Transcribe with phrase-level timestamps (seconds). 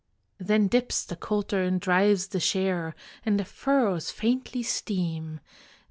[0.39, 5.41] Then dips the coulter and drives the share, And the furrows faintly steam.